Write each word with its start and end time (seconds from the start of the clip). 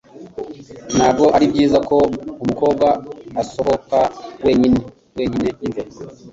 Ntabwo 0.95 1.25
ari 1.35 1.45
byiza 1.51 1.77
ko 1.89 1.95
umukobwa 2.43 2.87
asohoka 3.41 3.99
wenyine 4.45 4.77
wenyine 5.17 5.49
nijoro. 5.59 6.09